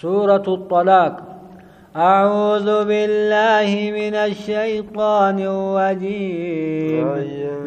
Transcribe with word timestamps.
سورة 0.00 0.44
الطلاق. 0.48 1.14
أعوذ 1.96 2.84
بالله 2.84 3.70
من 4.00 4.14
الشيطان 4.14 5.38
الرجيم. 5.40 7.06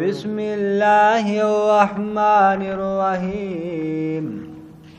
بسم 0.02 0.38
الله 0.40 1.26
الرحمن 1.50 2.62
الرحيم. 2.76 4.26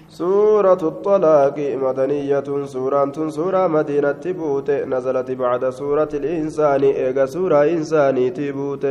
سورة 0.09 0.83
الطلاق 0.83 1.57
مدنية 1.59 2.49
سورة 2.67 3.13
سورة 3.29 3.67
مدينة 3.67 4.13
تبوت. 4.13 4.71
نزلت 4.71 5.31
بعد 5.31 5.71
سورة 5.71 6.09
الإنسان 6.15 6.83
إيجا 6.83 7.27
سورة 7.27 7.63
إنساني 7.63 8.31
تبوت. 8.31 8.85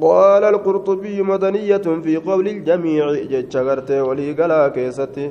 قال 0.00 0.44
القرطبي 0.44 1.22
مدنية 1.22 1.86
في 2.04 2.16
قول 2.16 2.48
الجميع 2.48 3.12
جتشغرت 3.32 3.90
ولي 3.90 4.32
قلا 4.32 4.68
كيستي 4.68 5.30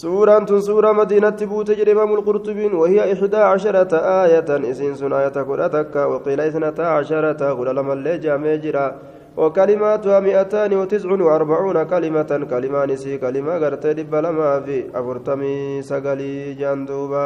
سورة 0.00 0.58
سورة 0.58 0.92
مدينة 0.92 1.38
بوت 1.50 1.70
إمام 1.70 2.12
القرطبين 2.14 2.74
وهي 2.74 3.12
إحدى 3.12 3.36
عشرة 3.36 3.92
آية 4.24 4.70
إسين 4.70 4.94
سن 4.94 5.12
آية 5.12 5.36
قرأتك 5.48 5.96
وقيل 5.96 6.40
إثنتا 6.40 6.82
عشرة 6.82 7.52
قل 7.52 7.76
لما 7.76 7.92
اللي 7.92 8.18
جامع 8.18 8.92
وكلماتها 9.36 10.20
مئتان 10.20 10.72
وتسع 10.80 11.10
وأربعون 11.10 11.82
كلمة 11.82 12.46
كلمان 12.50 12.96
سي 12.96 13.18
كلمة 13.18 13.52
قرت 13.62 13.86
دب 13.86 14.14
لما 14.14 14.60
في 14.60 14.84
أفرتمي 14.94 15.82
سقلي 15.82 16.54
جندوبا 16.54 17.24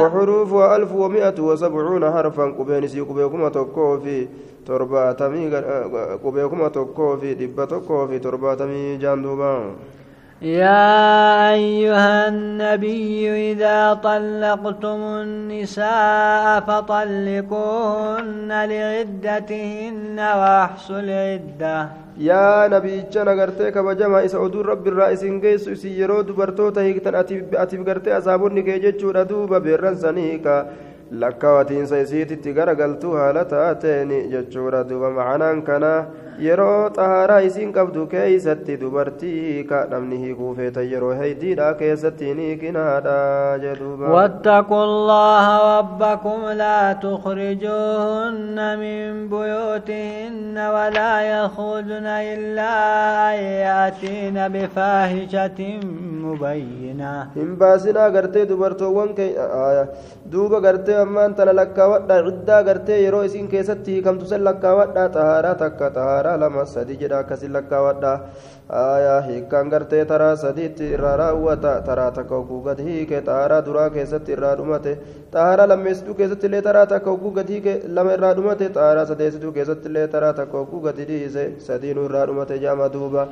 وحروفها 0.00 0.76
ألف 0.76 0.92
ومئة 0.94 1.38
وسبعون 1.40 2.10
حرفا 2.14 2.44
قبين 2.58 2.86
سي 2.88 3.00
قبيكما 3.00 3.48
تكو 3.48 3.98
في 3.98 4.28
ترباتمي 4.66 5.44
قبيكما 6.24 6.68
تكو 6.68 7.16
في 7.16 7.34
دب 7.34 7.58
تكو 7.72 8.06
في 8.06 8.18
ترباتمي 8.18 8.96
جندوبا 8.96 9.52
يا 10.41 11.53
أيها 11.53 12.27
النبي 12.27 13.51
إذا 13.51 13.93
طلقتم 13.93 14.99
النساء 15.25 16.59
فطلقوهن 16.67 18.49
لعدتهن 18.71 20.17
وأحصوا 20.19 20.99
العدة 20.99 21.87
يا 22.17 22.67
نبي 22.67 23.03
جنا 23.13 23.33
غرتي 23.33 23.71
كبجما 23.71 24.25
إسعود 24.25 24.55
رب 24.55 24.87
الرئيس 24.87 25.23
إنجيس 25.23 25.69
سيرو 25.69 26.21
دبرتو 26.21 26.69
تهيكتن 26.69 27.15
أتي 27.53 27.77
بغرتي 27.77 28.17
أصابوني 28.17 28.61
كيجتشو 28.61 29.09
ردوبا 29.11 29.57
بيرن 29.57 29.95
سنيكا 29.95 30.57
lakkaawatiinsa 31.11 31.97
isiititti 32.03 32.53
garagaltuu 32.53 33.13
haala 33.15 33.45
taateen 33.45 34.09
jechuudha 34.31 34.83
duuba 34.89 35.11
macanaan 35.17 35.61
kanaa 35.69 35.99
yeroo 36.46 36.90
xahaaraa 36.96 37.40
isiin 37.48 37.72
qabdu 37.76 38.06
keeysatti 38.12 38.76
dubartii 38.82 39.64
ka 39.70 39.78
namni 39.92 40.16
hiikuu 40.22 40.52
feetan 40.58 40.86
yeroo 40.92 41.12
heydiidha 41.20 41.68
keessatti 41.80 42.34
ni 42.38 42.48
kinaadha 42.62 43.18
jedhuuba 43.64 44.06
واتقوا 44.16 44.84
الله 44.84 45.46
ربكم 45.78 46.40
لا 46.62 46.92
تخرجوهن 46.92 48.58
من 48.82 49.28
بيوتهن 49.28 50.56
ولا 50.74 51.12
يخرجن 51.34 52.06
إلا 52.32 52.72
أن 53.30 53.38
يأتين 53.66 54.36
بفاحشة 54.54 55.60
مبينة 56.26 57.14
هم 57.36 57.50
باسنا 57.60 58.06
غرتي 58.14 58.44
دبرتوان 58.44 59.08
كي 59.14 59.28
آية 59.68 59.84
دوبا 60.32 60.58
غرتي 60.58 60.92
أمان 61.02 61.34
تنا 61.36 61.50
لكاوات 61.50 62.10
عدة 62.10 62.56
غرتي 62.66 63.04
يرو 63.04 63.20
إسين 63.24 63.48
كيستي 63.48 64.00
كم 64.04 64.18
تسل 64.18 64.44
لكاوات 64.44 64.98
طهارة 65.14 65.52
تكا 65.52 65.88
طهارة 65.88 66.31
taraa 66.32 66.40
lama 66.48 66.64
sadi 66.66 66.96
jedha 66.96 67.18
akkasin 67.22 67.52
lakkaawwadha 67.52 68.12
aayaa 68.80 69.20
hiikkaan 69.28 69.68
gartee 69.70 70.04
taraa 70.04 70.36
sadiitti 70.36 70.84
irraa 70.96 71.16
raawwata 71.16 71.72
taraa 71.88 72.10
takka 72.18 72.34
oguu 72.36 72.60
gad 72.66 72.78
hiike 72.86 73.20
xaaraa 73.26 73.60
duraa 73.66 73.88
keessatti 73.96 74.32
irraa 74.36 74.54
dhumate 74.60 74.92
xaaraa 75.34 75.66
lammeessituu 75.72 76.14
keessatti 76.20 76.46
illee 76.50 76.62
taraa 76.68 76.86
takka 76.92 77.10
oguu 77.10 77.32
gad 77.38 77.48
hiike 77.54 77.74
lama 77.98 78.14
irraa 78.18 78.34
dhumate 78.38 78.68
xaaraa 78.78 79.06
sadeessituu 79.12 79.52
keessatti 79.58 79.88
illee 79.92 80.06
taraa 80.14 80.32
takka 80.40 80.58
oguu 80.64 80.80
gad 80.86 81.02
dhiise 81.10 81.44
sadiinuu 81.66 82.06
irraa 82.10 82.26
dhumate 82.32 82.58
jaama 82.64 82.88
duuba 82.96 83.26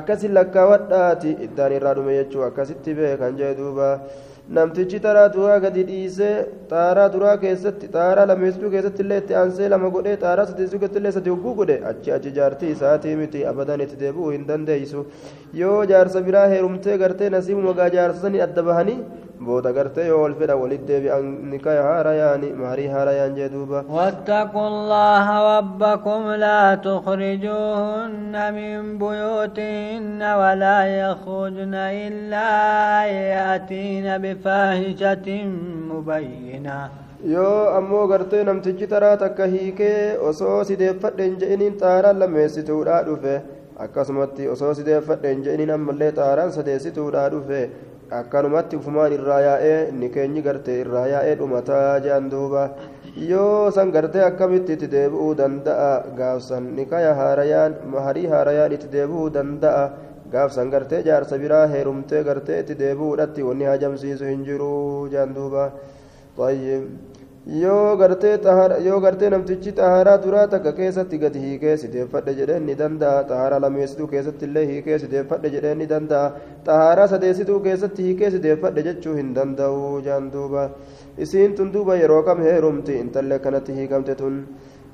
akkasin 0.00 0.34
lakkaawwadhaati 0.40 1.36
iddaan 1.48 1.72
irraa 1.78 1.94
dhume 2.00 2.18
jechuu 2.20 2.44
akkasitti 2.50 2.94
beekan 3.00 3.36
jee 3.40 3.54
duuba 3.62 3.88
namtichi 4.56 4.98
taraa 5.04 5.28
duraa 5.34 5.58
gadi 5.64 5.82
dhiisee 5.90 6.32
xaaraa 6.72 7.08
duraa 7.14 7.36
keessatti 7.44 7.86
xaaraa 7.94 8.26
lameessituu 8.30 8.70
keessatti 8.74 9.02
illee 9.04 9.18
itti 9.22 9.34
aansee 9.42 9.68
lama 9.74 9.88
godhee 9.96 10.16
xaaraa 10.24 10.46
sadeessituu 10.50 10.80
keessatti 10.82 11.00
illee 11.02 11.12
sadi 11.16 11.30
hogguu 11.34 11.54
godhe 11.60 11.76
achi 11.90 12.12
achi 12.16 12.30
jaartii 12.38 12.70
isaatii 12.76 13.14
miti 13.22 13.44
abadan 13.52 13.80
itti 13.86 13.96
deebi'uu 14.02 14.30
hin 14.36 14.44
dandeeysu 14.50 15.06
yoo 15.62 15.78
jaarsa 15.92 16.20
biraa 16.28 16.46
heerumtee 16.54 16.98
gartee 17.04 17.30
nasiibu 17.36 17.62
magaa 17.68 17.88
jaarsa 17.96 18.20
sanii 18.26 18.44
adda 18.48 18.62
bahanii 18.70 18.98
booda 19.46 19.72
gartee 19.78 20.06
yoo 20.10 20.20
wal 20.22 20.34
fedha 20.40 20.56
walit 20.62 20.82
deebi'an 20.90 21.24
nikaya 21.52 21.82
haarayaani 21.88 22.48
maarii 22.62 22.88
haarayaan 22.94 23.34
jee 23.38 23.48
duuba 23.54 23.84
الله 24.56 25.26
ربكم 25.58 26.22
لا 26.46 26.74
تخرجوهن 26.74 28.34
من 28.58 28.98
بيوتهن 28.98 30.20
ولا 30.40 30.78
يخرجن 31.04 31.74
إلا 32.06 32.48
أن 33.04 33.08
يأتين 33.34 34.06
بفاحشة 34.24 35.28
مبينة 35.92 36.80
yoo 37.34 37.70
ammoo 37.78 38.06
gartee 38.10 38.44
namtichi 38.44 38.86
taraa 38.92 39.16
takka 39.16 39.46
hiikee 39.46 40.18
osoo 40.30 40.64
sideeffadhe 40.70 41.24
hin 41.26 41.36
je'iniin 41.42 41.76
xaaraan 41.82 42.18
lammeessituudha 42.22 42.96
dhufe 43.08 43.34
akkasumatti 43.84 44.48
osoo 44.54 44.72
sideeffadhe 44.78 45.30
hin 45.34 45.44
je'iniin 45.46 45.70
ammallee 45.76 46.10
xaaraan 46.18 46.50
sadeessituudha 46.56 47.28
dhufe 47.34 47.60
akkanumatti 48.20 48.76
ufumaan 48.76 49.12
irraa 49.16 49.40
yaa'ee 49.46 49.78
inni 49.92 50.08
keenyi 50.16 50.42
gartee 50.46 50.76
irraa 50.84 51.06
yaa'ee 51.12 51.34
dhumataa 51.40 51.98
jedhan 52.06 52.30
duuba 52.34 52.62
yoo 53.30 53.70
san 53.76 53.90
gartee 53.96 54.24
akkamitti 54.28 54.72
itti 54.76 54.88
deebi'uu 54.94 55.30
danda'a 55.40 55.90
gaafsan 56.20 56.68
nikaya 56.78 57.14
haarayaan 57.20 57.76
maharii 57.94 58.26
haarayaan 58.34 58.72
itti 58.78 58.88
deebi'uu 58.96 59.28
danda'a 59.38 59.84
gaafsan 60.34 60.70
gartee 60.74 61.02
jaarsa 61.08 61.38
biraa 61.44 61.66
heerumtee 61.74 62.22
gartee 62.28 62.60
itti 62.64 62.74
deebi'uudhatti 62.84 63.42
wanni 63.48 63.64
hajamsiisu 63.72 64.24
hin 64.32 64.44
jiru 64.50 64.72
jedhan 65.14 65.34
duuba 65.40 65.64
yoo 67.46 67.96
gartee 67.96 68.38
yoo 68.86 69.00
gartee 69.00 69.28
namtichi 69.30 69.72
xaharaa 69.78 70.18
duraa 70.24 70.46
takka 70.46 70.72
keessatti 70.72 71.18
gadi 71.18 71.40
hiikee 71.44 71.76
sideeffadhe 71.76 72.34
jedheen 72.40 72.62
ni 72.66 72.74
danda'a 72.80 73.24
xaharaa 73.30 73.58
lameessituu 73.64 74.06
keessatti 74.12 74.44
illee 74.46 74.66
hiikee 74.66 74.98
sideeffadhe 75.04 75.50
jedheen 75.54 75.78
ni 75.78 75.86
danda'a 75.92 76.30
xaharaa 76.68 77.08
sadeessituu 77.14 77.58
keessatti 77.66 78.02
hiikee 78.08 78.30
sideeffadhe 78.36 78.82
jechuu 78.88 79.14
hin 79.16 79.34
danda'u 79.38 80.00
jaan 80.04 80.30
duuba 80.32 80.68
isiin 81.26 81.54
tun 81.56 81.72
duuba 81.74 81.96
yeroo 82.02 82.22
kam 82.28 82.42
heerumti 82.48 82.94
intallee 83.04 83.38
kanatti 83.48 83.72
hiikamte 83.80 84.14
tun 84.22 84.38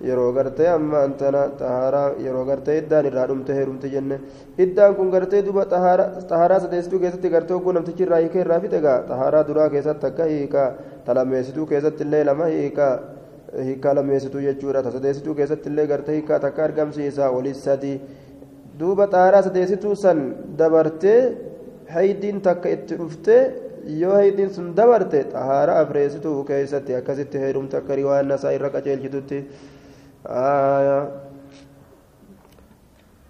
yeroo 0.06 0.32
gartee 0.32 0.66
amma 0.68 0.98
antana 1.06 1.42
xaharaa 1.60 2.08
yeroo 2.24 2.44
gartee 2.50 2.76
iddaan 2.82 3.06
irraa 3.10 3.26
dhumte 3.30 3.52
heerumte 3.58 3.88
jenne 3.94 4.16
iddaan 4.64 4.94
kun 4.98 5.10
gartee 5.14 5.42
duuba 5.46 5.64
xaharaa 5.72 6.60
sadeessituu 6.64 7.00
keessatti 7.04 7.28
gartee 7.34 7.56
hogguu 7.56 7.72
namtichi 7.76 8.02
irraa 8.06 8.20
hiikee 8.24 8.40
irraa 8.44 8.60
fixe 8.64 8.80
gaa 8.86 8.98
xaharaa 9.10 9.44
duraa 9.48 9.68
keessatti 9.74 10.06
akka 10.10 10.24
hiikaa 10.32 10.68
talameessituu 11.06 11.66
keessatti 11.72 12.04
illee 12.06 12.24
lama 12.30 12.46
hiikaa 12.54 12.92
hiikaa 13.66 13.94
lameessituu 13.98 14.40
jechuudha 14.48 14.82
tasadeessituu 14.86 15.34
keessatti 15.34 15.68
illee 15.72 15.86
gartee 15.92 16.14
hiikaa 16.18 16.38
takka 16.46 16.64
argamsiisa 16.64 17.30
walii 17.36 17.54
sadii 17.54 17.96
duuba 18.80 19.06
xaaraa 19.14 19.42
sadeessituu 19.48 19.94
san 20.04 20.20
dabartee 20.58 21.20
haydiin 21.94 22.40
takka 22.46 22.68
itti 22.76 22.94
dhuftee 23.00 23.40
yoo 24.02 24.12
haydiin 24.14 24.50
sun 24.54 24.68
dabarte 24.76 25.24
xahaaraa 25.32 25.78
afreessituu 25.80 26.44
keessatti 26.44 26.94
akkasitti 27.00 27.38
heerumte 27.44 27.76
akka 27.80 27.96
riwaayaan 28.00 28.34
isaa 28.36 28.52
irra 28.58 28.70
qaceelchitutti 28.76 29.38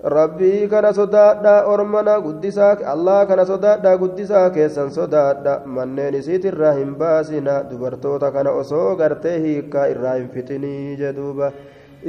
rabbii 0.03 0.69
kana 0.71 0.93
sodaadha 0.95 1.67
ormana 1.67 2.21
guddisaa 2.23 2.79
allah 2.95 3.27
kana 3.31 3.45
sodaadha 3.47 3.97
guddisaa 4.03 4.51
keessan 4.57 4.91
sodaadha 4.99 5.55
manneen 5.67 6.15
isiitirraa 6.21 6.73
hin 6.79 6.95
baasina 7.01 7.63
dubartoota 7.71 8.31
kana 8.37 8.51
osoo 8.63 8.95
gartee 9.01 9.39
hiikaa 9.47 9.87
irraa 9.95 10.15
hin 10.21 10.29
fixinii 10.35 10.97
jedhuuba 11.03 11.51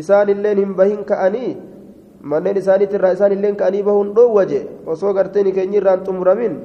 isaanilleen 0.04 0.58
hin 0.64 0.75
bahin 0.81 1.02
ka'anii 1.12 1.52
manneen 2.34 2.58
isaaniitirraa 2.62 3.12
isaanilleen 3.18 3.56
ka'anii 3.64 3.84
bahuun 3.90 4.14
dhoowwaje 4.19 4.62
osoo 4.96 5.14
garteen 5.19 5.52
keenyi 5.58 5.78
irraan 5.81 6.06
xumuramin 6.06 6.60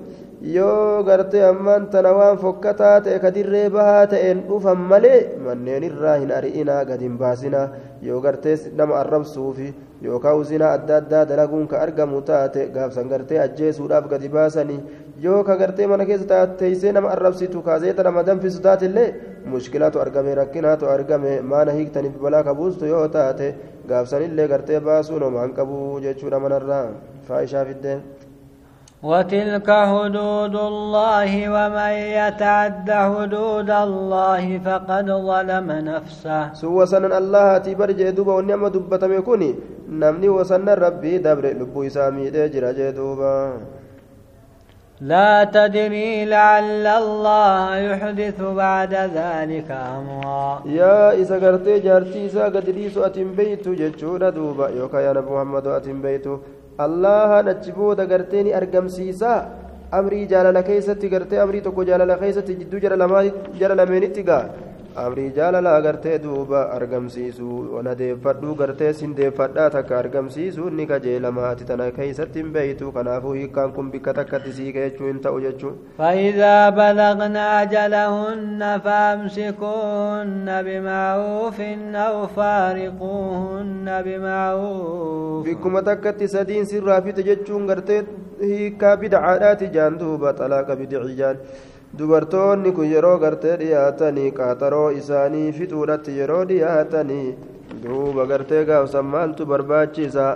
yoo 0.44 1.02
gartee 1.04 1.42
ammaan 1.48 1.86
tana 1.90 2.12
waan 2.12 2.38
fokkataa 2.38 3.00
ta'e 3.04 3.18
kadirree 3.18 3.68
bahaa 3.76 4.06
ta'een 4.12 4.42
dhufan 4.48 4.78
malee 4.90 5.20
manneen 5.44 5.82
irraa 5.88 6.16
hin 6.22 6.32
ari'inaa 6.38 6.82
gad 6.90 7.00
hin 7.06 7.14
baasinaa 7.22 7.68
yoo 8.08 8.20
gartee 8.26 8.56
nama 8.80 8.98
arrabsuufi 9.02 9.68
yookaan 10.06 10.36
usinaa 10.42 10.72
adda 10.78 10.96
addaa 11.02 11.22
dalaguun 11.30 11.68
ka 11.68 11.80
argamu 11.84 12.20
taate 12.30 12.66
gaafsan 12.74 13.08
gartee 13.12 13.38
ajjeesuudhaaf 13.44 14.08
gadi 14.10 14.28
baasanii 14.34 14.80
yoo 15.26 15.38
ka 15.44 15.56
gartee 15.62 15.86
mana 15.92 16.04
keessa 16.10 16.46
teessee 16.62 16.92
nama 16.98 17.08
arrabsitu 17.14 17.62
kaaseeta 17.68 18.02
nama 18.08 18.26
danfisu 18.26 18.60
taatillee 18.66 19.06
mushkilaatu 19.54 20.00
argame 20.04 20.34
rakkinaatu 20.40 20.90
argame 20.96 21.40
maana 21.54 21.72
hiiktaniif 21.78 22.20
balaa 22.26 22.42
kabuustu 22.50 22.86
yoo 22.92 23.08
taate 23.16 23.54
gaafsanillee 23.88 24.48
gartee 24.52 24.80
baasuun 24.90 25.22
homaan 25.28 25.56
qabu 25.60 25.80
jechuudha 26.08 26.40
manarraa 26.46 26.84
faayishaa 27.28 27.64
fiddee. 27.70 27.98
وتلك 29.04 29.68
حدود 29.70 30.56
الله 30.56 31.32
ومن 31.54 31.94
يتعد 32.20 32.88
حدود 32.90 33.70
الله 33.70 34.44
فقد 34.66 35.06
ظلم 35.28 35.68
نفسه. 35.90 36.42
سوى 36.52 36.86
سنن 36.86 37.12
الله 37.12 37.48
تبر 37.58 37.90
جدوبا 38.00 38.32
ونعم 38.34 38.64
دبتم 38.74 39.12
يكوني 39.12 39.50
نمني 40.00 40.28
وسن 40.28 40.68
ربي 40.68 41.18
دبر 41.18 41.44
لبو 41.60 41.82
إسامي 41.86 42.30
جرى 42.52 42.70
جدوبا 42.78 43.36
لا 45.00 45.44
تدري 45.44 46.24
لعل 46.24 46.86
الله 46.86 47.76
يحدث 47.76 48.38
بعد 48.40 48.92
ذلك 48.94 49.68
أمرا. 49.70 50.62
يا 50.80 51.12
إذا 51.20 51.36
قرتي 51.42 51.78
جارتي 51.78 52.20
إذا 52.26 52.44
قد 52.44 52.66
ليسو 52.76 53.04
أتم 53.04 53.28
بيتو 53.36 53.74
جتشونا 53.80 54.30
دوبا 54.30 54.68
يوكا 54.68 54.98
يا 55.04 55.12
نبي 55.12 55.30
محمد 55.30 55.66
أتم 55.66 55.98
بيتو 56.02 56.34
allahan 56.78 57.48
achi 57.48 57.72
booda 57.72 58.06
gartee 58.06 58.42
ni 58.42 58.52
argamsiisa 58.60 59.32
amrii 59.98 60.26
jaalala 60.32 60.62
keessatti 60.68 61.08
gartee 61.08 61.38
amrii 61.44 61.60
tokko 61.66 61.84
jaalala 61.90 62.16
keessatti 62.22 62.56
jidduu 62.60 62.80
jara 63.60 63.74
lameenitti 63.80 64.22
gaa 64.30 64.44
amrii 65.02 65.30
jaalala 65.36 65.70
agartee 65.76 66.18
duuba 66.24 66.58
argamsiisu 66.74 67.80
nadeeffadhuu 67.86 68.54
gartee 68.60 68.90
sindeeffadhaa 68.98 69.70
takka 69.74 69.96
argamsiisu 69.98 70.66
inni 70.70 70.86
kajeelamaati 70.90 71.64
tana 71.70 71.88
keeysatti 71.96 72.38
hin 72.42 72.52
beeytu 72.56 72.92
kanaafuu 72.98 73.32
hiikkaan 73.38 73.72
kun 73.78 73.90
bikka 73.94 74.14
takkatti 74.18 74.52
siika 74.58 74.84
jechuu 74.86 75.06
hin 75.10 75.18
ta'u 75.26 75.40
jechuu 75.46 75.72
فإذا 75.98 76.70
بلغن 76.70 77.36
أجلهن 77.36 78.60
فأمسكوهن 78.84 80.62
بمعروف 80.66 81.60
أو 82.06 82.26
فارقوهن 82.26 84.02
بمعروف 84.06 85.46
بكم 85.48 85.80
تكت 85.80 86.24
سدين 86.24 86.64
سرا 86.64 87.00
في 87.00 87.12
تججون 87.12 87.70
قرتي 87.70 88.02
هيكا 88.40 88.94
بدعادات 88.94 89.64
جان 89.64 89.98
دوبا 89.98 90.30
طلاق 90.30 90.68
بدعيان 90.74 91.36
dubartoonni 91.98 92.72
kun 92.76 92.86
yeroo 92.94 93.18
gartee 93.24 93.56
dhiyaatanii 93.62 94.30
qaaxaroo 94.38 94.88
isaanii 95.00 95.52
fixuudhatti 95.58 96.16
yeroo 96.18 96.42
dhiyaatanii 96.50 97.26
duuba 97.84 98.26
gartee 98.32 98.64
gaafsan 98.70 99.06
maaltu 99.14 99.46
barbaachisa 99.52 100.26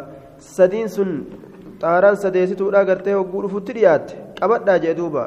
sadiin 0.54 0.88
sun 0.96 1.12
xaaraan 1.82 2.16
sadeessituudha 2.24 2.84
gartee 2.90 3.14
hogguu 3.18 3.42
dhufutti 3.46 3.72
dhiyaatte 3.78 4.14
qabadhaa 4.40 4.78
jee 4.84 4.94
duuba 5.00 5.24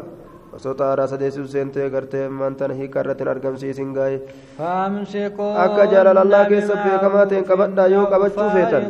osoo 0.60 0.74
xaaraa 0.81 1.07
sadeessitu 1.13 1.48
seentee 1.56 1.89
gartee 1.95 2.25
maantana 2.39 2.74
hiika 2.80 3.00
irratti 3.06 3.30
argamsiisin 3.34 3.94
gaa'e 3.98 4.18
akka 5.66 5.86
jaalalallaa 5.95 6.45
keessa 6.54 6.75
beekamaa 6.86 7.25
ta'een 7.34 7.45
qabadhaa 7.51 7.88
yoo 7.95 8.06
qabachuu 8.16 8.50
feetan 8.57 8.86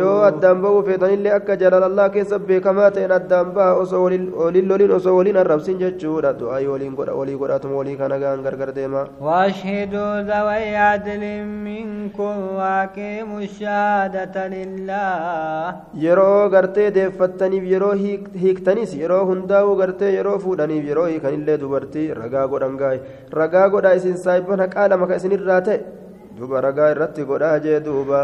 yoo 0.00 0.16
addaan 0.28 0.62
ba'uu 0.64 0.82
feetanillee 0.88 1.32
akka 1.38 1.56
jaalalallaa 1.62 2.08
keessa 2.16 2.38
beekamaa 2.50 2.90
ta'een 2.96 3.14
addaan 3.18 3.52
baha 3.56 3.74
osoo 3.82 4.02
waliin 4.04 4.68
loliin 4.72 4.92
osoo 4.98 5.16
waliin 5.18 5.40
arrabsin 5.42 5.78
jechuudha 5.84 6.32
du'aa 6.40 6.60
waliin 6.72 6.94
godha 7.00 7.14
walii 7.20 7.38
godhatuma 7.42 7.80
walii 7.80 7.96
kana 8.02 8.18
gaan 8.24 8.42
gargar 8.48 8.70
deema 8.80 9.06
واشهدوا 9.20 10.20
ذوي 10.30 10.76
عدل 10.76 11.44
منكم 11.44 12.34
واقيموا 12.56 13.40
الشهادة 13.40 14.36
لله 14.48 15.74
gartee 16.50 16.90
deeffattaniif 16.96 17.64
yeroo 17.72 17.94
hiiktanis 18.42 18.94
yeroo 19.02 19.24
hundaa'uu 19.30 19.76
gartee 19.80 20.12
yeroo 20.16 20.38
fuudhaniif 20.44 20.84
yeroo 20.90 21.06
hiikanillee 21.12 21.58
dubartii 21.62 22.06
ragaa 22.20 22.46
godhan 22.52 22.76
gaa'e 22.82 23.00
ragaa 23.40 23.68
godhaa 23.74 23.94
isin 24.00 24.16
saahiban 24.24 24.62
haqaa 24.64 24.88
lama 24.92 25.06
ka 25.10 25.18
isinirraa 25.20 25.60
ta'e 25.68 25.78
duuba 26.38 26.60
ragaa 26.68 26.90
irratti 26.94 27.28
godhaa 27.30 27.58
jee 27.66 27.80
duuba 27.86 28.20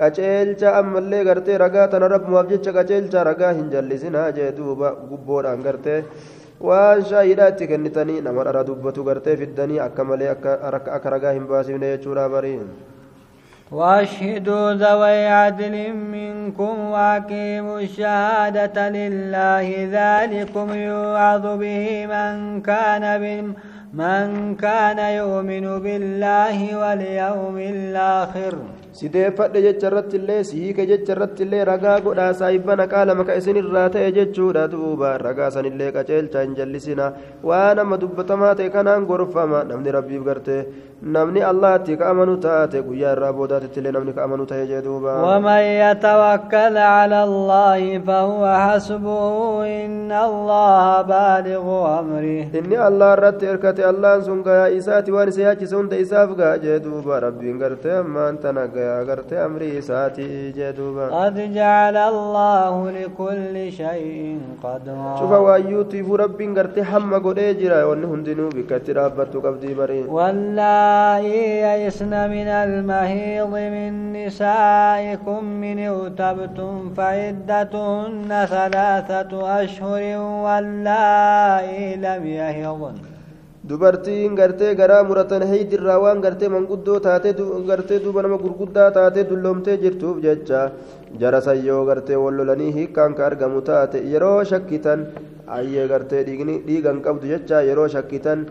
qaceelcha 0.00 0.74
ammallee 0.80 1.22
gartee 1.28 1.58
ragaa 1.64 1.86
tana 1.94 2.10
rabbumaaf 2.14 2.50
jecha 2.52 2.76
qaceelcha 2.78 3.24
ragaa 3.30 3.52
hin 3.60 3.70
jallisinaa 3.76 4.26
jee 4.40 4.50
duuba 4.58 4.92
gubboodhaan 5.12 5.64
gartee 5.68 6.02
waan 6.68 7.02
shaayidhaa 7.12 7.48
itti 7.54 7.70
kennitanii 7.72 8.20
nama 8.28 8.44
dhara 8.50 8.66
dubbatu 8.68 9.08
gartee 9.08 9.40
fiddanii 9.42 9.80
akka 9.88 10.10
malee 10.12 10.30
akka 10.36 11.16
ragaa 11.16 11.34
hin 11.40 11.50
baasifne 11.54 11.96
jechuudha 11.96 12.28
bariin 12.36 12.70
واشهدوا 13.72 14.72
ذوي 14.72 15.26
عدل 15.26 15.92
منكم 15.92 16.80
واقيموا 16.80 17.80
الشهادة 17.80 18.88
لله 18.88 19.68
ذلكم 19.92 20.74
يوعظ 20.74 21.46
به 21.62 22.06
من 22.06 22.62
كان 22.62 23.04
من 23.92 24.56
كان 24.56 24.98
يؤمن 24.98 25.78
بالله 25.78 26.76
واليوم 26.80 27.58
الآخر 27.58 28.54
sideeffadhe 29.00 29.60
jecha 29.66 29.86
irratti 29.90 30.16
illee 30.20 30.40
sihiike 30.50 30.84
jecha 30.90 31.12
irratti 31.14 31.42
illee 31.46 31.64
ragaa 31.70 31.96
godhaa 32.06 32.32
saayibana 32.40 32.86
qaala 32.92 33.14
maka 33.20 33.36
isinirraa 33.40 33.88
ta'e 33.96 34.08
jechuudha 34.18 34.64
duuba 34.74 35.10
ragaa 35.26 35.50
sanillee 35.56 35.90
qaceelcha 35.96 36.44
hin 36.46 36.54
jallisina 36.60 37.06
waan 37.50 37.78
amma 37.84 38.00
dubbatamaa 38.04 38.54
ta'e 38.60 38.70
kanaan 38.76 39.06
gorfama 39.10 39.60
namni 39.70 39.94
rabbiif 39.98 40.22
gartee 40.30 40.60
namni 41.16 41.40
allahatti 41.50 41.96
ka 42.00 42.08
amanu 42.12 42.34
taate 42.46 42.78
guyyaa 42.88 43.12
irraa 43.16 43.32
boodaatitti 43.38 43.78
illee 43.82 43.94
namni 43.98 44.14
ka 44.16 44.24
amanu 44.26 44.46
ta'e 44.52 44.64
jee 44.72 44.82
duuba 44.88 45.12
ومن 45.28 45.62
يتوكل 45.84 46.76
على 46.96 47.18
الله 47.28 47.82
فهو 48.08 48.42
حسبه 48.66 49.30
إن 49.84 50.10
الله 50.28 51.02
بالغ 51.12 51.66
أمره 52.00 52.50
inni 52.60 52.76
allah 52.88 53.08
irratti 53.16 53.46
hirkate 53.50 53.82
allaan 53.92 54.20
sun 54.26 54.42
gayaa 54.48 54.68
isaati 54.78 55.10
waan 55.16 55.28
isa 55.32 55.42
yaachise 55.46 55.74
hunda 55.78 55.96
isaaf 56.04 56.30
gaa 56.40 56.54
jee 56.64 56.78
duuba 56.86 57.20
rabbiin 57.26 57.58
gartee 57.62 57.94
ammaan 58.02 58.38
tana 58.42 58.66
gayaa 58.66 58.86
أغرت 58.88 59.32
أمري 59.32 59.80
ساتي 59.80 60.52
جدوبا. 60.56 61.06
قد 61.24 61.54
جعل 61.54 61.96
الله 61.96 62.90
لكل 62.90 63.72
شيء 63.72 64.40
قدرا. 64.62 65.16
شوف 65.18 65.30
وأيوتي 65.30 66.00
ربي 66.02 66.46
غرت 66.56 66.80
حمى 66.80 67.16
قولي 67.16 67.54
جرا 67.54 67.84
ونهن 67.84 68.22
دنوب 68.22 68.56
كتر 68.70 69.06
أبتك 69.06 69.44
أبدي 69.44 69.74
بري. 69.74 70.02
واللائي 70.08 71.84
يسن 71.84 72.30
من 72.30 72.48
المهيض 72.48 73.52
من 73.74 73.92
نسائكم 74.12 75.44
من 75.44 75.78
اغتبتم 75.78 76.94
فعدتهن 76.96 78.30
ثلاثة 78.48 79.62
أشهر 79.62 80.02
واللائي 80.44 81.96
لم 81.96 82.26
يهضن. 82.26 83.17
Dubartiin 83.66 84.34
gartee 84.36 84.74
garaa 84.74 85.02
muratan 85.04 85.42
heydirraa 85.42 85.98
waan 86.00 86.20
gartee 86.22 86.48
manguddoo 86.48 86.98
taate 87.00 87.32
gartee 87.66 87.98
duuba 88.04 88.22
nama 88.22 88.38
gurguddaa 88.38 88.90
taate 88.92 89.24
dulloomtee 89.30 89.76
jirtuuf 89.82 90.20
jecha 90.22 90.70
jara 91.20 91.40
sayyoo 91.40 91.84
gartee 91.86 92.16
wallolanii 92.24 92.72
hiikkaan 92.78 93.14
ka 93.14 93.26
argamu 93.26 93.60
taate 93.70 93.98
yeroo 94.12 94.44
shakkitan 94.44 95.06
ayyee 95.58 95.88
gartee 95.88 96.22
dhiigan 96.28 97.02
qabdu 97.06 97.26
jecha 97.34 97.62
yeroo 97.70 97.88
shakkitan 97.96 98.46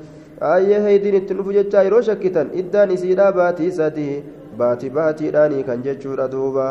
ayyee 0.53 0.81
heydiin 0.87 1.15
ittiin 1.21 1.37
dhufu 1.39 1.53
jecha 1.59 1.83
yeroo 1.89 2.01
shakkitan 2.11 2.51
iddaan 2.63 2.91
isiidhaa 2.91 3.31
baatii 3.41 3.71
sadii 3.81 4.23
baatii 4.59 4.89
baatiidhaanii 5.01 5.63
kan 5.63 5.83
jechuudha 5.89 6.27
duuba 6.31 6.69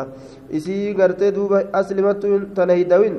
isii 0.59 0.93
gartee 0.93 1.31
duuba 1.35 1.63
aslimattu 1.81 2.39
tana 2.55 2.73
hidawin 2.81 3.15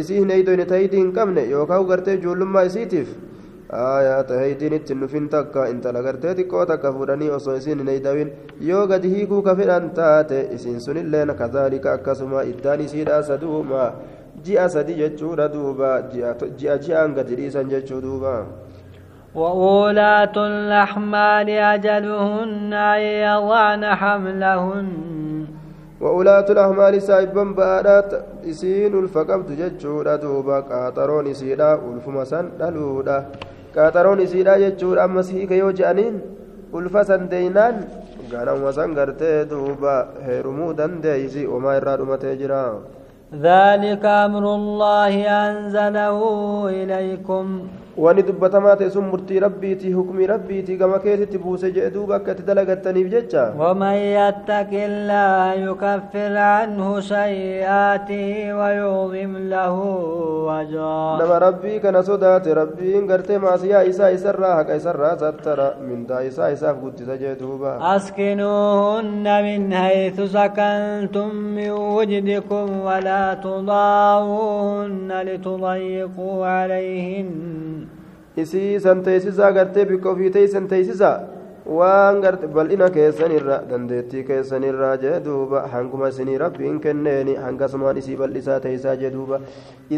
isii 0.00 0.18
hin 0.22 0.30
heydoyne 0.36 0.64
tahidii 0.72 0.98
hin 1.04 1.12
qabne 1.18 1.44
yookaan 1.56 1.84
gartee 1.90 2.14
ijoollummaa 2.20 2.62
isiitiif 2.70 3.08
aayaa 3.72 4.22
tahaydiin 4.30 4.72
ittiin 4.78 5.00
dhufin 5.00 5.28
takka 5.34 5.66
intala 5.72 6.02
gartee 6.02 6.34
xiqqoo 6.38 6.64
takka 6.70 6.92
fuudhanii 6.92 7.30
osoo 7.36 7.54
isiin 7.58 7.78
hin 7.82 7.90
hidawin 7.94 8.32
yoo 8.68 8.86
gadi 8.92 9.10
hiikuu 9.14 9.42
ka 9.48 9.54
fedhan 9.60 9.90
taate 9.98 10.40
isiin 10.56 10.80
sunilleen 10.86 11.34
kadaalika 11.42 11.92
akkasuma 11.92 12.42
iddaan 12.52 12.80
isiidhaa 12.86 13.22
saduuma 13.28 13.92
ji'a 14.48 14.68
sadi 14.76 14.94
jechuudha 15.02 15.48
duuba 15.54 15.92
ji'a 16.14 16.78
ji'aan 16.88 17.14
gadi 17.20 17.36
dhiisan 17.42 17.70
jechuu 17.76 18.02
duuba 18.08 18.34
وأولاة 19.34 20.36
الأحمال 20.36 21.48
أجلهن 21.50 22.72
أن 22.72 23.00
يضعن 23.00 23.84
حملهن 23.94 24.88
وأولاة 26.00 26.46
الأحمال 26.50 27.02
سايبا 27.02 27.44
بادات 27.44 28.10
إسين 28.50 28.98
الفقبت 28.98 29.50
ججودا 29.50 30.16
دوبا 30.16 30.60
قاطرون 30.60 31.26
إسيدا 31.26 31.74
ألفما 31.74 32.24
سن 32.24 32.50
دلودا 32.60 33.18
قاطرون 33.76 34.20
إسيدا 34.20 34.54
ججودا 34.58 35.04
أما 35.04 35.22
سيك 35.22 35.50
يوجأنين 35.50 36.14
ألفا 36.74 37.02
سن 37.02 37.28
دينان 37.28 37.76
ganama 38.30 38.70
san 38.72 38.94
gartee 38.94 39.44
duuba 39.50 39.94
heerumuu 40.26 40.70
dandeeysi 40.78 41.42
omaa 41.46 41.76
irraa 41.78 41.96
dhumatee 41.98 42.36
jira. 42.40 42.78
ذلك 43.34 44.04
أمر 44.04 44.44
الله 44.54 45.14
أنزله 45.46 46.18
إليكم 46.68 47.44
wani 47.96 48.22
dubbatamaa 48.22 48.76
ta'e 48.80 48.90
sun 48.90 49.04
murtii 49.12 49.40
rabbiiti 49.44 49.92
hukmii 49.92 50.26
rabbiiti 50.30 50.76
gama 50.76 50.98
keessatti 51.04 51.38
buuse 51.38 51.70
jedhe 51.76 51.90
duuba 51.94 52.14
akka 52.16 52.32
itti 52.32 52.42
dalagattaniif 52.50 53.08
jecha 53.14 53.44
ومن 53.58 53.94
يتق 54.18 54.70
الله 54.72 55.52
يكفر 55.52 56.36
عنه 56.36 57.00
سيئاته 57.00 58.54
ويعظم 58.54 59.32
له 59.50 59.74
أجرا 60.60 61.18
nama 61.18 61.38
rabbii 61.46 61.80
kana 61.82 62.02
sodaate 62.02 62.54
rabbiin 62.54 63.06
gartee 63.10 63.38
maasiyaa 63.38 63.82
isaa 63.90 64.10
isarraa 64.10 64.54
haqa 64.56 64.74
isarraa 64.80 65.16
sattara 65.18 65.68
mindaa 65.88 66.22
isaa 66.30 66.50
isaaf 66.56 66.76
guddisa 66.82 67.16
jee 67.18 67.34
duuba 67.40 67.78
أسكنوهن 67.96 69.26
من 69.44 69.74
حيث 69.74 70.20
سكنتم 70.20 71.34
من 71.34 71.70
وجدكم 71.70 72.80
ولا 72.80 73.34
تضاروهن 73.34 75.10
لتضيقوا 75.26 76.46
عليهن 76.46 77.30
isii 78.36 78.80
san 78.80 79.02
teeysisaa 79.02 79.52
gartee 79.52 79.84
bikka 79.92 80.10
ofii 80.10 80.30
teeysan 80.38 80.68
teeysisaa 80.68 81.18
waan 81.78 82.20
garte 82.22 82.46
bal'ina 82.56 82.86
keessanirra 82.90 83.56
dandeettii 83.70 84.22
keessanirraa 84.28 84.94
jee 85.02 85.18
duuba 85.24 85.60
hanguma 85.72 86.08
isinii 86.12 86.38
rabbiin 86.42 86.78
kenneeni 86.86 87.34
hangasumaan 87.44 87.96
isii 88.02 88.16
bal'isaa 88.22 88.60
teeysaa 88.66 88.94
jee 89.02 89.10
duuba 89.16 89.40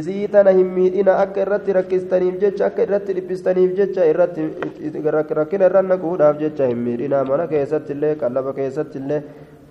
isii 0.01 0.27
tana 0.35 0.51
hin 0.59 0.67
miidhina 0.79 1.15
akka 1.25 1.43
irratti 1.47 1.73
rakkistaniif 1.79 2.41
jecha 2.43 2.67
akka 2.67 2.83
irratti 2.89 3.17
dhiphistaniif 3.21 3.77
jecha 3.79 4.09
irratti 4.12 4.49
rakkina 5.41 5.71
irra 5.71 5.83
naquudhaaf 5.93 6.39
jecha 6.45 6.67
hin 6.73 6.79
miidhina 6.89 7.25
mana 7.33 7.47
keessatti 7.55 7.93
illee 7.99 8.15
qallaba 8.25 8.53
keessatti 8.61 8.99
illee 9.05 9.23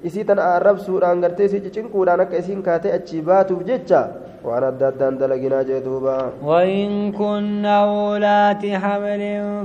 isii 0.08 0.24
tana 0.26 0.44
arrabsuudhaan 0.58 1.22
gartee 1.24 1.46
isii 1.50 1.62
cicinquudhaan 1.66 2.22
akka 2.26 2.38
isiin 2.42 2.62
kaatee 2.68 2.94
achii 2.98 3.22
baatuuf 3.22 3.62
jecha 3.70 4.02
waan 4.44 4.64
adda 4.70 4.88
addaan 4.92 5.18
dalaginaa 5.22 5.64
jee 5.64 5.82
duuba. 5.86 6.16
وإن 6.44 7.12
كن 7.12 7.66
أولات 7.66 8.64
حمل 8.66 9.24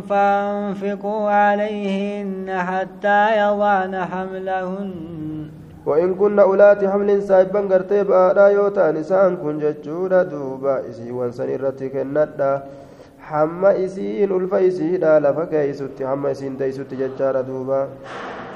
فأنفقوا 0.08 1.30
عليهن 1.30 2.48
حتى 2.68 3.20
يضعن 3.40 3.94
حملهن. 4.12 4.90
وإن 5.86 6.14
كن 6.14 6.38
أولات 6.38 6.84
حمل 6.84 7.22
سايبا 7.22 7.60
غرتي 7.70 8.04
بآدا 8.04 8.46
يوتا 8.48 8.90
نسان 8.92 9.36
كن 9.36 9.58
ججودا 9.58 10.22
دوبا 10.22 10.74
إسي 10.90 11.12
وانسان 11.12 11.48
إرتي 11.54 11.88
كندا 11.88 12.52
حما 13.28 13.70
إسين 13.84 14.30
ألفا 14.36 14.58
إسيدا 14.68 15.12
لفا 15.24 15.44
كيسوتي 15.44 16.06
حما 16.06 16.30
إسين 16.30 16.58
تيسوتي 16.58 16.96
ججارا 17.00 17.40
دوبا 17.40 17.80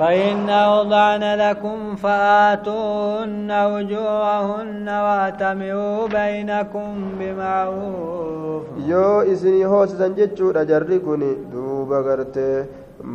فإن 0.01 0.49
أوضعن 0.51 1.25
لكم 1.45 1.79
فآتوهن 1.97 3.51
أجورهن 3.51 4.89
وأتمروا 4.89 6.09
بينكم 6.09 6.89
بمعروف 7.19 8.63
yoo 8.91 9.23
isinii 9.33 9.65
hoosisan 9.73 10.15
jechuudha 10.21 10.65
jarri 10.71 10.99
kun 11.07 11.23
duuba 11.53 11.99
gartee 12.09 12.67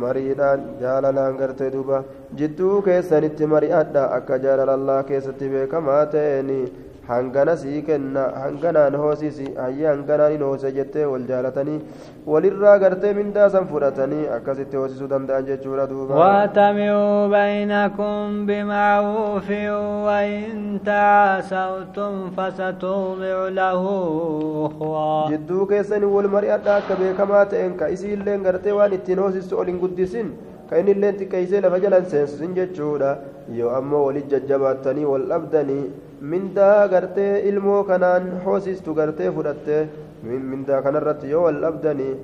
mariidhaan 0.02 0.60
jaalalaan 0.82 1.36
gartee 1.40 1.70
duuba 1.74 1.98
jidduu 2.38 2.82
keessanitti 2.88 3.46
mari'adha 3.54 4.02
akka 4.18 4.38
jaalalallaa 4.44 5.02
keessatti 5.10 5.48
beekamaa 5.54 6.04
ta'een 6.14 6.50
hangana 7.08 7.56
sii 7.56 7.82
kenna 7.88 8.22
hanganaan 8.42 8.94
hoosisi 9.02 9.44
hayya 9.62 9.90
hanganaan 9.90 10.32
hin 10.32 10.42
hoose 10.46 10.72
jettee 10.78 11.04
wal 11.10 11.26
jaalatanii 11.28 11.76
walirraa 12.32 12.78
gartee 12.84 13.12
mindaa 13.18 13.48
san 13.56 13.66
fudhatanii 13.72 14.24
akkasitti 14.36 14.76
hoosisuu 14.80 15.08
danda'an 15.12 15.46
jechuudha 15.50 15.86
duuba 15.92 16.14
وأتمروا 16.22 17.28
بينكم 17.28 18.46
بمعروف 18.46 19.48
وإن 20.06 20.80
تعاسرتم 20.86 22.30
فسترضع 22.36 23.48
له 23.60 23.82
أخرى 24.66 25.28
jidduu 25.36 25.66
keessanii 25.72 26.10
wal 26.16 26.28
mari'adha 26.34 26.76
akka 26.80 26.94
beekamaa 27.02 27.44
ta'een 27.54 27.76
ka 27.82 27.88
isii 27.94 28.12
illeen 28.18 28.42
gartee 28.48 28.72
waan 28.80 28.92
ittiin 28.98 29.18
hoosistu 29.24 29.58
ol 29.62 29.66
hin 29.72 29.78
guddisin 29.84 30.32
ka 30.70 30.78
inni 30.82 30.90
illeen 30.96 31.16
xiqqeessee 31.22 31.60
lafa 31.68 31.78
jalan 31.86 32.04
seensisin 32.12 32.54
jechuudha 32.58 33.10
yoo 33.60 33.70
ammoo 33.78 34.02
walit 34.06 34.26
jajjabaattanii 34.34 35.04
wal 35.12 35.26
dhabdanii 35.32 35.82
mindaa 36.20 36.88
gartee 36.88 37.40
ilmoo 37.48 37.84
kanaan 37.84 38.40
hoosistu 38.44 38.94
gartee 38.94 39.30
fudhattee 39.38 39.88
mindaa 40.22 40.82
kanarratti 40.82 41.30
yoo 41.30 41.42
wal 41.44 41.60
dhabdanii 41.64 42.14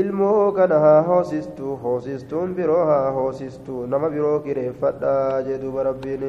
ilmoo 0.00 0.52
kana 0.52 0.78
haa 0.78 1.02
hoosistu 1.02 1.76
hoosistuun 1.84 2.54
biroo 2.54 2.84
haa 2.90 3.10
hoosistu 3.18 3.86
nama 3.86 4.10
biroo 4.10 4.40
kireeffadha 4.40 5.14
jee 5.46 5.58
duuba 5.62 5.82
rabbiin 5.88 6.24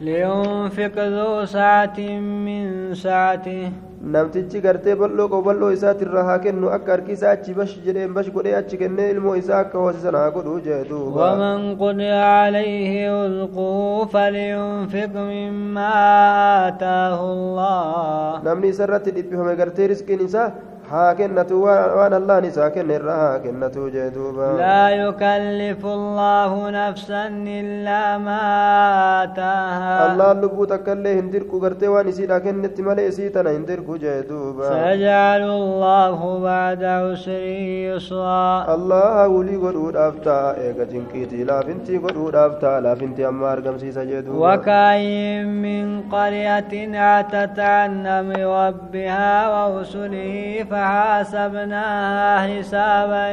لينفق 0.00 0.94
ذو 0.98 1.44
سعة 1.44 1.98
من 2.46 2.94
سعته 2.94 3.72
namtichi 4.12 4.60
gartee 4.64 4.94
bal'oo 5.00 5.26
qabu 5.28 5.44
bal'oo 5.48 5.68
isaatirraa 5.76 6.22
haa 6.28 6.38
kennu 6.44 6.68
akka 6.76 6.92
harki 6.94 7.12
isaa 7.16 7.32
achi 7.36 7.52
bash 7.58 7.74
jedheen 7.86 8.14
bash 8.18 8.30
godhee 8.36 8.54
achi 8.60 8.78
kennee 8.82 9.08
ilmoo 9.14 9.34
isaa 9.40 9.58
akka 9.64 9.78
hoosisan 9.82 10.16
haa 10.20 10.30
godhu 10.36 10.54
jee 10.66 10.78
duuba 10.90 11.26
ومن 11.32 11.76
قدر 11.82 12.12
عليه 12.40 12.92
رزقه 13.12 14.04
فلينفق 14.12 15.12
مما 15.16 15.92
آتاه 16.68 17.20
الله 17.32 18.42
namni 18.48 18.68
isarratti 18.72 19.10
dhiphifame 19.16 19.54
gartee 19.60 19.86
riskiin 19.92 20.24
isaa 20.28 20.48
haa 20.90 21.14
kennatu 21.18 21.56
waan 21.64 21.90
waan 21.98 22.12
allaan 22.18 22.44
isaa 22.50 22.68
kenne 22.76 22.94
irraa 22.98 23.16
haa 23.22 23.38
kennatu 23.44 23.82
jee 23.96 24.06
duuba 24.16 24.46
لا 24.62 24.90
يكلف 25.02 25.82
الله 25.86 26.52
نفسا 26.70 27.22
إلا 27.60 28.18
ما 28.18 28.42
آتاها 29.22 29.92
allaan 30.06 30.40
lubbuu 30.42 30.66
takka 30.72 30.92
illee 30.98 31.14
hin 31.18 31.28
dirqu 31.34 31.60
gartee 31.64 31.88
waan 31.94 32.08
isiidha 32.12 32.38
kennetti 32.46 32.82
malee 32.88 33.06
isii 33.12 33.30
tana 33.36 33.50
hin 33.56 33.64
dirqu 33.70 33.98
jee 34.04 34.16
duuba 34.30 34.68
سيجعل 34.72 35.42
الله 35.60 36.18
بعد 36.48 36.82
عسر 36.84 37.42
يسرا 37.90 38.48
allah 38.74 39.28
wulii 39.34 39.58
godhuudhaaf 39.66 40.16
ta'a 40.26 40.50
eega 40.66 40.84
jinqiitii 40.92 41.44
laafintii 41.52 41.98
godhuudhaaf 42.06 42.58
ta'a 42.64 42.80
laafintii 42.88 43.28
amma 43.30 43.50
argamsiisa 43.54 44.04
jee 44.10 44.22
duuba 44.26 44.42
وكاين 44.42 45.46
من 45.62 45.86
قرية 46.12 46.72
عتت 47.06 47.58
عن 47.58 48.06
أمر 48.06 48.40
ربها 48.66 49.32
ورسله 49.54 50.64
فحاسبناها 50.80 52.28
حسابا 52.48 53.26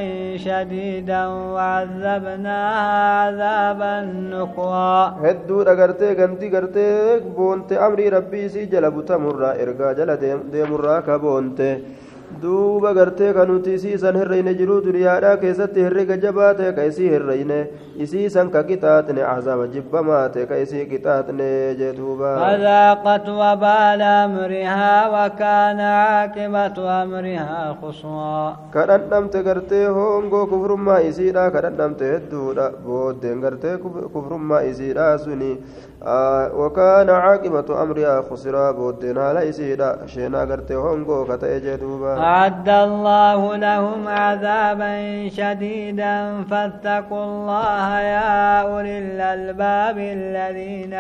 شديدا 0.46 1.24
وعذبناها 1.28 3.00
عذابا 3.22 3.94
نقوا 4.32 5.00
هدو 5.26 5.58
دغرتي 5.70 6.10
غنتي 6.20 6.48
غرتي 6.54 6.90
بونت 7.38 7.70
أمري 7.86 8.10
ربي 8.16 8.50
سي 8.54 8.66
جلبت 8.66 9.12
مرة 9.12 9.50
إرغا 9.62 9.90
جلدي 9.98 10.64
مرة 10.72 11.00
كبونت 11.08 11.60
duuba 12.42 12.94
gartee 12.94 13.34
ka 13.34 13.46
nuti 13.46 13.74
isii 13.80 13.98
san 13.98 14.16
hirreyne 14.20 14.54
jiruu 14.60 14.82
duniyaadhaa 14.86 15.38
keessatti 15.44 15.82
herrega 15.86 16.18
jabaa 16.26 16.54
ta'e 16.60 16.74
ka 16.78 16.84
isii 16.92 17.10
hirreyne 17.14 17.60
isii 18.06 18.30
san 18.36 18.50
ka 18.56 18.62
qixaaxne 18.70 19.24
azaaba 19.36 19.68
jibbamaa 19.76 20.28
ta'e 20.36 20.46
ka 20.52 20.58
isii 20.66 20.86
qixaaxne 20.92 21.48
jee 21.80 21.94
duuba 22.00 22.36
فذاقت 22.38 23.30
وبال 23.30 24.02
أمرها 24.02 24.96
وكان 25.16 25.80
عاقبة 25.80 26.78
أمرها 27.04 27.78
خسرا 27.82 28.56
kadhandhamte 28.76 29.40
gartee 29.48 29.86
hoongoo 29.98 30.46
kufrummaa 30.52 31.00
isiidha 31.10 31.50
kadhandhamte 31.56 32.06
hedduudha 32.14 32.70
booddeen 32.86 33.42
gartee 33.42 33.78
kufrummaa 34.14 34.62
isiidha 34.72 35.18
suni 35.18 35.52
wakaana 36.62 37.14
caaqibatu 37.26 37.74
amrihaa 37.84 38.22
khusraa 38.30 38.74
booddeen 38.74 39.18
haala 39.24 39.44
isiidha 39.52 39.90
sheenaa 40.14 40.46
gartee 40.46 40.76
hoongoo 40.86 41.26
ka 41.32 41.38
ta'e 41.44 41.60
jee 41.66 41.78
duuba 41.82 42.17
أعد 42.18 42.70
الله 42.70 43.56
لهم 43.56 44.08
عذابا 44.08 44.94
شديدا. 45.30 46.44
فاتقوا 46.52 47.24
الله 47.26 48.00
يا 48.00 48.62
أولي 48.62 48.98
الألباب 48.98 49.98
الذين 49.98 50.94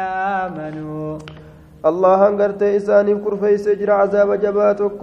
آمنوا. 0.43 1.17
الله 1.85 2.27
أنقرت 2.27 2.63
إساني 2.63 3.13
بكر 3.13 3.57
سجر 3.57 3.91
عذاب 3.91 4.33
جباتك. 4.33 5.01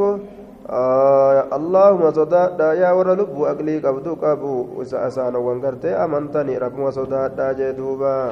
آه، 0.70 1.44
اللهم 1.52 2.10
صدا. 2.10 2.72
يا 2.72 2.90
ور 2.92 3.08
لب 3.14 3.42
أقلي 3.42 3.78
قبضك 3.78 4.24
أبو 4.24 4.82
إسانا 4.82 5.38
وانقرت 5.38 5.84
أمنتني 5.84 6.58
رب 6.58 6.78
وصدا 6.78 7.26
دا 7.26 7.52
جدوبا. 7.52 8.30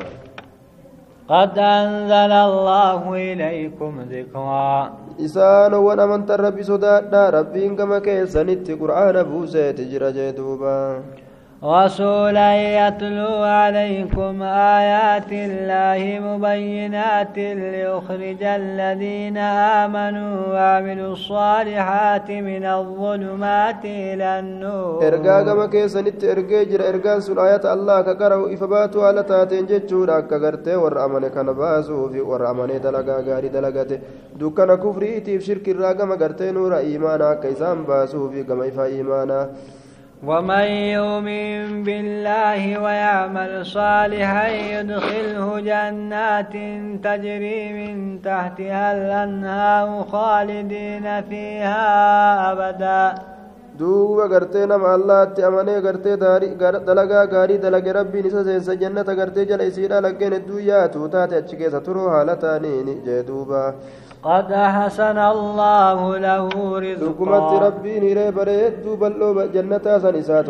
قد 1.29 1.59
أنزل 1.59 2.33
الله 2.33 3.03
إليكم 3.15 3.93
ذكرا 4.11 4.75
amantan 6.03 6.41
rabbi 6.41 6.65
sodaadha 6.65 7.31
rabbiin 7.33 7.77
gama 7.77 8.01
keessanitti 8.01 8.75
qur'aana 8.81 9.23
buuseeti 9.23 9.87
jira 9.93 10.11
jee 10.17 10.33
duuba 10.37 11.05
رسولا 11.65 12.51
يتلو 12.79 13.35
عليكم 13.43 14.43
آيات 14.43 15.31
الله 15.33 16.01
مبينات 16.29 17.37
ليخرج 17.39 18.43
الذين 18.43 19.37
آمنوا 19.83 20.35
وعملوا 20.53 21.13
الصالحات 21.13 22.31
من 22.31 22.65
الظلمات 22.65 23.85
إلى 23.85 24.39
النور 24.39 25.07
إرقا 25.07 25.43
كما 25.43 25.67
كيسنت 25.67 26.25
إرقا 26.25 26.63
جر 26.71 26.89
إرقا 26.89 27.19
سن 27.21 27.39
آيات 27.39 27.67
الله 27.67 28.01
كقرأوا 28.01 28.55
إفباتوا 28.55 29.07
على 29.07 29.23
تاتين 29.23 29.67
جتشورا 29.67 30.21
كقرتي 30.21 30.75
ورأمني 30.77 31.31
كان 31.31 31.53
باسو 31.53 32.09
في 32.09 32.21
ورأمني 32.21 32.79
دلقا 32.79 33.17
غاري 33.27 33.49
دلقاتي 33.49 33.99
دوكنا 34.35 34.75
كفري 34.75 35.21
تيف 35.21 35.43
شرك 35.47 35.69
الراقما 35.69 36.15
قرتي 36.15 36.51
نور 36.51 36.77
إيمانا 36.77 37.35
كيسان 37.35 37.85
باسو 37.85 38.31
في 38.31 38.43
كما 38.43 38.69
إفا 38.69 38.85
إيمانا. 38.85 39.51
ومن 40.23 40.67
يؤمن 40.97 41.83
بالله 41.87 42.63
ويعمل 42.85 43.67
صالحا 43.67 44.49
يدخله 44.49 45.61
جنات 45.61 46.55
تجري 47.07 47.61
من 47.79 48.23
تحتها 48.23 48.87
الأنهار 48.97 49.89
خالدين 50.13 51.07
فيها 51.29 51.83
أبدا. 52.53 53.15
دوبا 53.79 54.25
غرتي 54.33 54.63
نم 54.71 54.85
الله 54.95 55.25
تامني 55.25 55.77
غرتي 55.85 56.17
داري 56.23 56.49
غر 56.61 56.77
دلغا 56.89 57.21
غاري 57.33 57.57
دلغ 57.65 57.87
ربي 57.99 58.21
نس 58.23 58.37
سجنة 58.69 59.09
غرتي 59.19 59.45
جل 59.51 59.73
سيدا 59.73 60.01
لكن 60.01 60.33
الدنيا 60.33 60.87
توتا 60.87 61.27
تشكي 61.27 61.71
سترو 61.75 62.11
حالتاني 62.11 62.75
جدوبا 63.07 63.65
قد 64.23 64.53
أحسن 64.53 65.19
الله 65.19 65.99
له 66.19 66.49
رزقا. 66.79 67.59
ربي 67.67 67.95
نيري 68.01 68.31
بريد 68.31 68.87
بلو 69.01 69.51
جنة 69.55 69.87
سنسات 69.99 70.49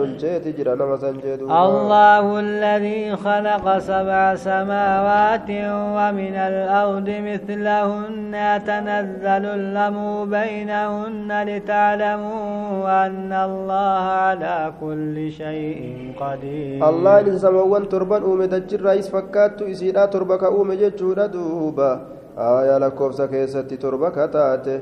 الله 1.66 2.24
الذي 2.46 3.16
خلق 3.16 3.64
سبع 3.78 4.34
سماوات 4.34 5.50
ومن 5.96 6.34
الأرض 6.50 7.08
مثلهن 7.28 8.34
يتنزل 8.34 9.44
الأمر 9.60 10.24
بينهن 10.36 11.30
لتعلموا 11.48 13.06
أن 13.06 13.32
الله 13.32 14.02
على 14.26 14.72
كل 14.80 15.16
شيء 15.32 15.80
قدير. 16.20 16.88
الله 16.88 17.20
لسموان 17.20 17.88
تربان 17.88 18.22
أومي 18.22 18.46
دجر 18.52 18.80
رئيس 18.84 19.08
فكات 19.08 19.62
إسيرا 19.62 20.04
تربك 20.12 20.44
أومي 20.44 20.76
جتشورا 20.76 21.26
دوبا. 21.26 21.92
Aayaa 22.36 22.78
lakkoofsa 22.84 23.28
keessatti 23.28 23.76
torba 23.84 24.10
kataate 24.10 24.80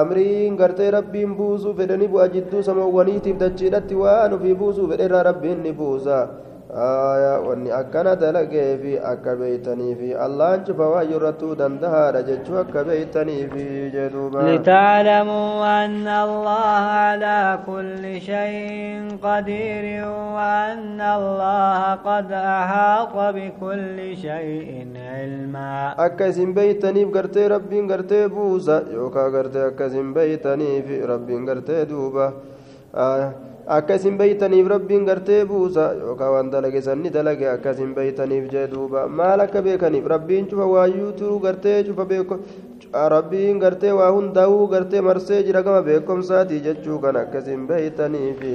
amriin 0.00 0.56
gartee 0.56 0.90
rabbiin 0.90 1.34
buusuu 1.36 1.74
fedhanii 1.80 2.08
bu'a 2.14 2.28
jidduu 2.34 2.62
samoowwaniitiif 2.68 3.38
dachiidhatti 3.40 3.94
waan 4.02 4.32
ofii 4.38 4.54
buusuu 4.54 4.88
fedherraa 4.92 5.22
rabbiin 5.30 5.62
dalagee 8.22 8.78
fi 8.82 8.98
akka 8.98 9.36
beeytanii 9.36 9.94
fi 9.94 10.14
allaan 10.14 10.64
cufa 10.64 10.88
waan 10.88 11.10
irrattuu 11.12 11.56
dandahaadha 11.56 12.22
jechuu 12.28 12.56
akka 12.60 12.84
beeytanii 12.84 13.48
fi 13.52 13.64
jedhuuba 13.92 14.42
litaclamuu 14.48 15.60
anna 15.62 16.22
allaha 16.22 17.18
calaa 17.20 17.58
kulli 17.66 18.20
shayin 18.20 19.18
qadiirin 19.20 20.08
waanna 20.38 21.12
allaha 21.18 21.92
qad 22.08 22.32
axaaxa 22.32 23.28
bikulli 23.36 24.16
shayin 24.24 24.96
cilmaa 24.96 25.94
akka 26.08 26.26
isin 26.32 26.54
beeytaniif 26.54 27.12
gartee 27.12 27.48
rabbiin 27.48 27.86
gartee 27.86 28.28
buusa 28.28 28.82
yookaa 28.96 29.30
gartee 29.30 29.66
akka 29.68 29.86
isin 29.92 30.14
beeytaniif 30.14 30.92
rabbiin 31.14 31.44
gartee 31.44 31.84
duuba 31.88 32.32
akka 33.66 33.94
isin 33.94 34.16
beeytaniif 34.18 34.66
rabbiin 34.68 35.04
gartee 35.06 35.44
buusa 35.48 35.84
yookaan 35.94 36.32
waan 36.34 36.50
dalage 36.52 36.80
sanni 36.82 37.10
dalage 37.10 37.46
akka 37.48 37.70
isin 37.70 37.94
beeytaniif 37.94 38.50
jee 38.52 38.66
duuba 38.74 39.06
maal 39.08 39.40
akka 39.40 39.62
beekaniif 39.62 40.06
rabbiin 40.14 40.48
cufa 40.50 40.66
waayyuutu 40.74 41.38
gartee 41.40 41.84
cufa 41.84 42.04
beeko 42.04 42.38
rabbiin 43.14 43.58
gartee 43.60 43.92
waa 43.92 44.10
hundaa'uu 44.12 44.66
gartee 44.74 45.00
marsee 45.00 45.42
jira 45.46 45.62
gama 45.62 45.82
beekomsaatii 45.82 46.60
jechuu 46.66 46.98
kan 46.98 47.16
akka 47.16 47.38
isin 47.38 47.66
beeytaniifi. 47.66 48.54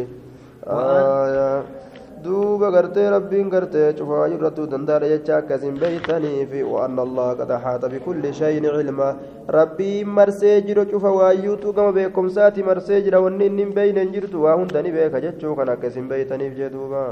Rabbiin 2.26 3.50
gartee 3.50 3.94
cufaa 3.94 4.28
irrattuu 4.28 4.68
dandaadha 4.72 5.08
jecha 5.10 5.38
akkasin 5.38 5.78
beeytaniif 5.80 6.52
waan 6.74 6.98
allah 7.00 7.36
qad 7.38 7.52
axaata 7.52 7.90
bikulli 7.90 8.34
shayin 8.34 8.64
cilma 8.64 9.16
rabbiin 9.48 10.08
marsee 10.08 10.62
jiru 10.62 10.86
cufa 10.86 11.12
waayyuutu 11.12 11.74
gama 11.74 11.92
beekomsaati 11.94 12.64
marsee 12.64 13.02
jira 13.02 13.20
wanni 13.22 13.46
inni 13.46 13.64
hin 13.66 13.74
beeyne 13.74 14.00
hin 14.04 14.12
jirtu 14.14 14.44
waa 14.44 14.56
hunda 14.58 14.82
ni 14.82 14.92
beeka 14.92 15.22
jechuu 15.22 15.56
kan 15.56 15.70
akkasin 15.70 16.08
beeytaniif 16.10 16.56
jee 16.58 16.70
duuba 16.70 17.04